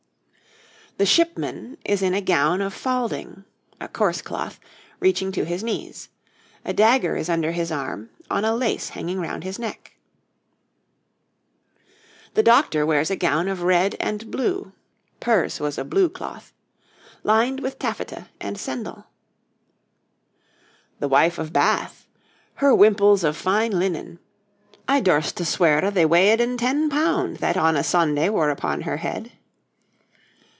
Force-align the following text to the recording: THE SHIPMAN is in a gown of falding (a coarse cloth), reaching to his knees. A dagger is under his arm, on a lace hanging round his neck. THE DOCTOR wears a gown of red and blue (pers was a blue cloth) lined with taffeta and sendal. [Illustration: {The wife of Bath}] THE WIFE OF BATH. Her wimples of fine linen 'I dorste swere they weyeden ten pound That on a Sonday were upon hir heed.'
THE 0.97 1.05
SHIPMAN 1.07 1.79
is 1.83 2.03
in 2.03 2.13
a 2.13 2.21
gown 2.21 2.61
of 2.61 2.75
falding 2.75 3.43
(a 3.79 3.87
coarse 3.87 4.21
cloth), 4.21 4.59
reaching 4.99 5.31
to 5.31 5.45
his 5.45 5.63
knees. 5.63 6.09
A 6.63 6.73
dagger 6.73 7.15
is 7.15 7.27
under 7.27 7.53
his 7.53 7.71
arm, 7.71 8.11
on 8.29 8.45
a 8.45 8.53
lace 8.55 8.89
hanging 8.89 9.19
round 9.19 9.43
his 9.43 9.57
neck. 9.57 9.93
THE 12.35 12.43
DOCTOR 12.43 12.85
wears 12.85 13.09
a 13.09 13.15
gown 13.15 13.47
of 13.47 13.63
red 13.63 13.95
and 13.99 14.29
blue 14.29 14.73
(pers 15.19 15.59
was 15.59 15.79
a 15.79 15.83
blue 15.85 16.07
cloth) 16.07 16.53
lined 17.23 17.61
with 17.61 17.79
taffeta 17.79 18.27
and 18.39 18.55
sendal. 18.59 19.05
[Illustration: 20.91 20.95
{The 20.99 21.07
wife 21.07 21.39
of 21.39 21.51
Bath}] 21.51 21.71
THE 21.79 21.87
WIFE 21.87 21.87
OF 21.87 21.87
BATH. 21.87 22.07
Her 22.61 22.75
wimples 22.75 23.23
of 23.23 23.37
fine 23.37 23.71
linen 23.71 24.19
'I 24.87 25.01
dorste 25.01 25.43
swere 25.47 25.89
they 25.89 26.05
weyeden 26.05 26.59
ten 26.59 26.91
pound 26.91 27.37
That 27.37 27.57
on 27.57 27.75
a 27.75 27.83
Sonday 27.83 28.29
were 28.29 28.51
upon 28.51 28.81
hir 28.81 28.97
heed.' 28.97 29.31